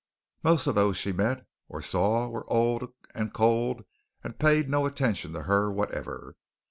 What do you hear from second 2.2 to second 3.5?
were old and